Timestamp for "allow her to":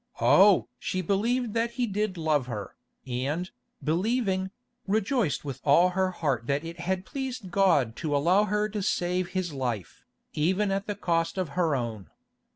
8.17-8.81